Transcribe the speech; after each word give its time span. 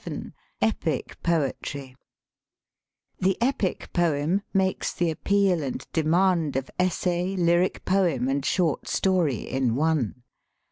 VII 0.03 0.31
EPIC 0.63 1.21
POETRY 1.21 1.95
THE 3.19 3.37
epic 3.39 3.93
poem 3.93 4.41
makes 4.51 4.91
the 4.93 5.11
appeal 5.11 5.61
and 5.61 5.85
demand 5.93 6.55
of 6.55 6.71
essay, 6.79 7.35
lyric 7.35 7.85
poem, 7.85 8.27
and 8.27 8.43
short 8.43 8.87
story 8.87 9.41
in 9.41 9.75
one. 9.75 10.23